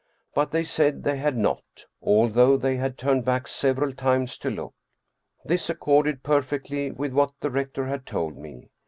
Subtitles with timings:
[0.33, 4.73] But they said they had not, although they had turned back several times to look.
[5.45, 8.69] This accorded perfectly with what the rector had told me.